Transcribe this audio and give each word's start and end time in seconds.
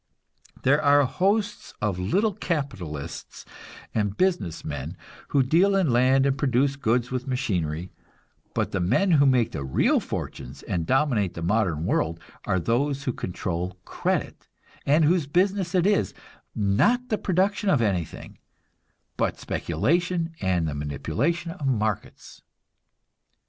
There 0.63 0.81
are 0.81 1.03
hosts 1.05 1.75
of 1.79 1.99
little 1.99 2.33
capitalists 2.33 3.45
and 3.93 4.17
business 4.17 4.65
men 4.65 4.97
who 5.27 5.43
deal 5.43 5.75
in 5.75 5.91
land 5.91 6.25
and 6.25 6.35
produce 6.35 6.75
goods 6.75 7.11
with 7.11 7.27
machinery, 7.27 7.91
but 8.55 8.71
the 8.71 8.79
men 8.79 9.11
who 9.11 9.27
make 9.27 9.51
the 9.51 9.63
real 9.63 9.99
fortunes 9.99 10.63
and 10.63 10.87
dominate 10.87 11.35
the 11.35 11.43
modern 11.43 11.85
world 11.85 12.19
are 12.45 12.59
those 12.59 13.03
who 13.03 13.13
control 13.13 13.77
credit, 13.85 14.47
and 14.87 15.05
whose 15.05 15.27
business 15.27 15.75
is, 15.75 16.15
not 16.55 17.09
the 17.09 17.17
production 17.19 17.69
of 17.69 17.79
anything, 17.83 18.39
but 19.17 19.39
speculation 19.39 20.33
and 20.41 20.67
the 20.67 20.73
manipulation 20.73 21.51
of 21.51 21.67
markets. 21.67 22.41